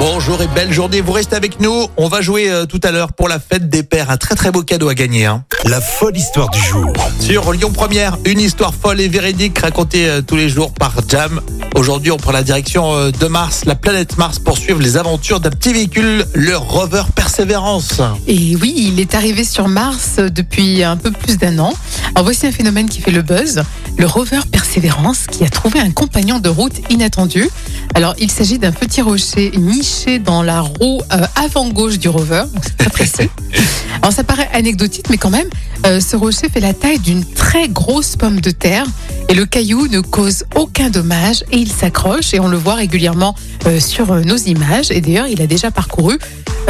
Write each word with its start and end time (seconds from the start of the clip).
Bonjour 0.00 0.40
et 0.40 0.46
belle 0.46 0.72
journée, 0.72 1.00
vous 1.00 1.10
restez 1.10 1.34
avec 1.34 1.58
nous. 1.58 1.88
On 1.96 2.06
va 2.06 2.20
jouer 2.20 2.48
euh, 2.48 2.66
tout 2.66 2.78
à 2.84 2.92
l'heure 2.92 3.12
pour 3.12 3.26
la 3.26 3.40
fête 3.40 3.68
des 3.68 3.82
pères. 3.82 4.10
Un 4.10 4.16
très 4.16 4.36
très 4.36 4.52
beau 4.52 4.62
cadeau 4.62 4.88
à 4.88 4.94
gagner. 4.94 5.26
Hein. 5.26 5.42
La 5.64 5.80
folle 5.80 6.16
histoire 6.16 6.50
du 6.50 6.60
jour. 6.60 6.92
Sur 7.18 7.52
Lyon 7.52 7.72
Première, 7.72 8.16
une 8.24 8.38
histoire 8.38 8.72
folle 8.72 9.00
et 9.00 9.08
véridique 9.08 9.58
racontée 9.58 10.08
euh, 10.08 10.22
tous 10.22 10.36
les 10.36 10.48
jours 10.48 10.72
par 10.72 10.94
Jam. 11.08 11.40
Aujourd'hui, 11.74 12.12
on 12.12 12.16
prend 12.16 12.30
la 12.30 12.44
direction 12.44 12.94
euh, 12.94 13.10
de 13.10 13.26
Mars, 13.26 13.64
la 13.64 13.74
planète 13.74 14.18
Mars, 14.18 14.38
pour 14.38 14.56
suivre 14.56 14.80
les 14.80 14.96
aventures 14.96 15.40
d'un 15.40 15.50
petit 15.50 15.72
véhicule, 15.72 16.24
le 16.32 16.56
rover 16.56 17.02
Perseverance. 17.16 18.00
Et 18.28 18.54
oui, 18.54 18.74
il 18.76 19.00
est 19.00 19.16
arrivé 19.16 19.42
sur 19.42 19.66
Mars 19.66 20.18
depuis 20.18 20.84
un 20.84 20.96
peu 20.96 21.10
plus 21.10 21.38
d'un 21.38 21.58
an. 21.58 21.74
Alors 22.14 22.22
voici 22.24 22.46
un 22.46 22.52
phénomène 22.52 22.88
qui 22.88 23.00
fait 23.00 23.10
le 23.10 23.22
buzz, 23.22 23.64
le 23.96 24.06
rover 24.06 24.40
Perseverance 24.52 25.26
qui 25.26 25.44
a 25.44 25.48
trouvé 25.48 25.80
un 25.80 25.90
compagnon 25.90 26.38
de 26.38 26.48
route 26.48 26.80
inattendu. 26.88 27.48
Alors 27.94 28.14
il 28.18 28.30
s'agit 28.30 28.58
d'un 28.58 28.72
petit 28.72 29.02
rocher 29.02 29.52
niché 29.56 30.18
dans 30.18 30.42
la 30.42 30.60
roue 30.60 31.00
euh, 31.12 31.26
avant 31.34 31.68
gauche 31.68 31.98
du 31.98 32.08
rover, 32.08 32.44
c'est 32.62 32.76
très 32.76 32.90
précis. 32.90 33.30
Alors 34.02 34.12
ça 34.12 34.24
paraît 34.24 34.48
anecdotique, 34.52 35.06
mais 35.10 35.16
quand 35.16 35.30
même, 35.30 35.48
euh, 35.86 36.00
ce 36.00 36.16
rocher 36.16 36.48
fait 36.48 36.60
la 36.60 36.74
taille 36.74 36.98
d'une 36.98 37.24
très 37.24 37.68
grosse 37.68 38.16
pomme 38.16 38.40
de 38.40 38.50
terre 38.50 38.86
et 39.28 39.34
le 39.34 39.46
caillou 39.46 39.88
ne 39.88 40.00
cause 40.00 40.44
aucun 40.54 40.90
dommage 40.90 41.44
et 41.50 41.58
il 41.58 41.70
s'accroche 41.70 42.34
et 42.34 42.40
on 42.40 42.48
le 42.48 42.56
voit 42.56 42.74
régulièrement 42.74 43.34
euh, 43.66 43.80
sur 43.80 44.14
nos 44.14 44.36
images. 44.36 44.90
Et 44.90 45.00
d'ailleurs, 45.00 45.26
il 45.26 45.42
a 45.42 45.46
déjà 45.46 45.70
parcouru 45.70 46.18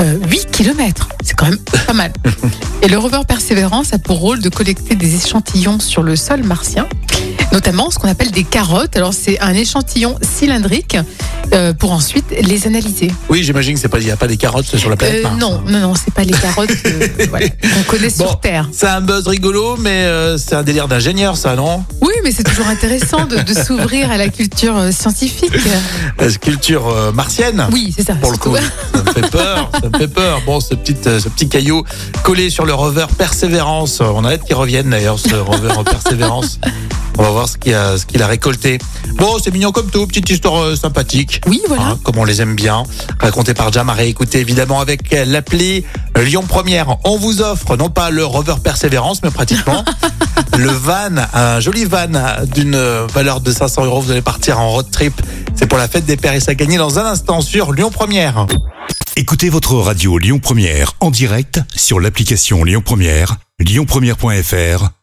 euh, 0.00 0.16
8 0.30 0.50
km. 0.50 1.08
C'est 1.24 1.34
quand 1.34 1.46
même 1.46 1.58
pas 1.86 1.92
mal. 1.92 2.12
Et 2.82 2.88
le 2.88 2.96
rover 2.96 3.20
Perseverance 3.26 3.92
a 3.92 3.98
pour 3.98 4.18
rôle 4.18 4.40
de 4.40 4.48
collecter 4.48 4.94
des 4.94 5.16
échantillons 5.16 5.80
sur 5.80 6.04
le 6.04 6.14
sol 6.14 6.44
martien, 6.44 6.86
notamment 7.52 7.90
ce 7.90 7.98
qu'on 7.98 8.08
appelle 8.08 8.30
des 8.30 8.44
carottes. 8.44 8.96
Alors 8.96 9.14
c'est 9.14 9.38
un 9.40 9.54
échantillon 9.54 10.16
cylindrique 10.22 10.96
euh, 11.52 11.72
pour 11.72 11.92
ensuite 11.92 12.26
les 12.42 12.66
analyser. 12.66 13.10
Oui, 13.28 13.42
j'imagine 13.42 13.74
que 13.74 13.80
c'est 13.80 13.88
pas, 13.88 13.98
il 13.98 14.04
n'y 14.06 14.10
a 14.10 14.16
pas 14.16 14.26
des 14.26 14.36
carottes 14.36 14.66
sur 14.76 14.90
la 14.90 14.96
planète 14.96 15.20
Euh, 15.20 15.22
Mars. 15.22 15.36
non, 15.38 15.60
non, 15.66 15.78
non, 15.80 15.94
c'est 15.94 16.12
pas 16.12 16.24
les 16.24 16.32
carottes 16.32 16.70
euh, 16.86 17.08
voilà, 17.30 17.48
qu'on 17.48 17.82
connaît 17.86 18.08
Bon, 18.16 18.26
sur 18.26 18.40
Terre. 18.40 18.68
c'est 18.72 18.86
un 18.86 19.00
buzz 19.00 19.26
rigolo, 19.26 19.76
mais 19.78 20.06
c'est 20.38 20.54
un 20.54 20.62
délire 20.62 20.88
d'ingénieur, 20.88 21.36
ça, 21.36 21.54
non? 21.56 21.84
Oui, 22.00 22.12
mais 22.24 22.32
c'est 22.32 22.42
toujours 22.44 22.66
intéressant 22.68 23.26
de, 23.26 23.36
de 23.36 23.54
s'ouvrir 23.54 24.10
à 24.10 24.16
la 24.16 24.28
culture 24.28 24.74
scientifique. 24.92 25.50
La 26.18 26.30
culture 26.30 27.12
martienne. 27.14 27.66
Oui, 27.72 27.92
c'est 27.96 28.04
ça. 28.06 28.14
Pour 28.14 28.32
le 28.32 28.38
coup, 28.38 28.54
ça 28.56 29.02
me 29.02 29.12
fait 29.12 29.30
peur, 29.30 29.70
ça 29.80 29.88
me 29.88 29.98
fait 29.98 30.08
peur. 30.08 30.42
Bon, 30.46 30.60
ce 30.60 30.74
petit, 30.74 30.96
ce 31.02 31.28
petit 31.28 31.48
caillou 31.48 31.84
collé 32.22 32.50
sur 32.50 32.64
le 32.66 32.74
rover 32.74 33.06
Persévérance. 33.16 34.00
On 34.00 34.24
a 34.24 34.32
hâte 34.32 34.44
qu'il 34.44 34.56
revienne 34.56 34.90
d'ailleurs, 34.90 35.18
ce 35.18 35.34
rover 35.34 35.72
Persévérance. 35.84 36.58
On 37.18 37.22
va 37.24 37.30
voir 37.30 37.48
ce 37.48 37.58
qu'il 37.58 37.74
a, 37.74 37.98
ce 37.98 38.06
qu'il 38.06 38.22
a 38.22 38.28
récolté. 38.28 38.78
Bon, 39.16 39.38
c'est 39.42 39.52
mignon 39.52 39.72
comme 39.72 39.90
tout, 39.90 40.06
petite 40.06 40.30
histoire 40.30 40.62
euh, 40.62 40.76
sympathique. 40.76 41.40
Oui, 41.48 41.60
voilà. 41.66 41.82
Hein, 41.82 41.98
comme 42.04 42.16
on 42.16 42.24
les 42.24 42.40
aime 42.40 42.54
bien. 42.54 42.84
Raconté 43.18 43.54
par 43.54 43.72
Jam 43.72 43.90
à 43.90 43.92
réécouter 43.94 44.38
évidemment 44.38 44.80
avec 44.80 45.10
l'appli 45.26 45.84
Lyon 46.16 46.44
Première. 46.46 46.96
On 47.04 47.16
vous 47.16 47.42
offre 47.42 47.76
non 47.76 47.90
pas 47.90 48.10
le 48.10 48.24
rover 48.24 48.54
Persévérance, 48.62 49.22
mais 49.24 49.30
pratiquement 49.30 49.84
le 50.56 50.70
van, 50.70 51.16
un 51.34 51.58
joli 51.58 51.84
van 51.84 52.06
d'une 52.54 52.78
valeur 53.12 53.40
de 53.40 53.50
500 53.50 53.86
euros. 53.86 54.00
Vous 54.00 54.12
allez 54.12 54.22
partir 54.22 54.60
en 54.60 54.70
road 54.70 54.88
trip. 54.90 55.20
C'est 55.56 55.66
pour 55.66 55.78
la 55.78 55.88
fête 55.88 56.06
des 56.06 56.16
pères 56.16 56.34
et 56.34 56.40
ça 56.40 56.54
gagne 56.54 56.78
dans 56.78 57.00
un 57.00 57.04
instant 57.04 57.40
sur 57.40 57.72
Lyon 57.72 57.90
Première. 57.90 58.46
Écoutez 59.16 59.48
votre 59.48 59.74
radio 59.74 60.18
Lyon 60.18 60.38
Première 60.38 60.92
en 61.00 61.10
direct 61.10 61.60
sur 61.74 61.98
l'application 61.98 62.62
Lyon 62.62 62.82
Première, 62.84 63.38
lyonpremière.fr 63.58 64.97